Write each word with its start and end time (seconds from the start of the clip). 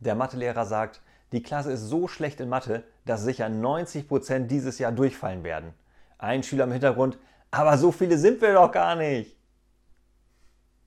Der 0.00 0.14
Mathelehrer 0.14 0.64
sagt, 0.64 1.00
die 1.32 1.42
Klasse 1.42 1.72
ist 1.72 1.88
so 1.88 2.08
schlecht 2.08 2.40
in 2.40 2.48
Mathe, 2.48 2.84
dass 3.04 3.22
sicher 3.22 3.46
90% 3.46 4.46
dieses 4.46 4.78
Jahr 4.78 4.92
durchfallen 4.92 5.44
werden. 5.44 5.74
Ein 6.18 6.42
Schüler 6.42 6.64
im 6.64 6.72
Hintergrund, 6.72 7.18
aber 7.50 7.76
so 7.78 7.92
viele 7.92 8.18
sind 8.18 8.40
wir 8.40 8.54
doch 8.54 8.72
gar 8.72 8.96
nicht. 8.96 9.37